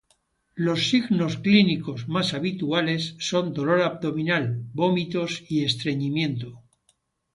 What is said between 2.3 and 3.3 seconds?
habituales